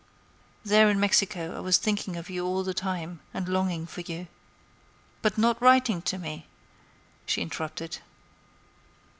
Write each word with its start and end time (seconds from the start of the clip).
"There 0.65 0.89
in 0.89 0.99
Mexico 0.99 1.55
I 1.55 1.59
was 1.59 1.77
thinking 1.77 2.15
of 2.17 2.27
you 2.27 2.43
all 2.43 2.63
the 2.63 2.73
time, 2.73 3.19
and 3.35 3.47
longing 3.47 3.85
for 3.85 4.01
you." 4.01 4.25
"But 5.21 5.37
not 5.37 5.61
writing 5.61 6.01
to 6.01 6.17
me," 6.17 6.47
she 7.27 7.39
interrupted. 7.43 7.99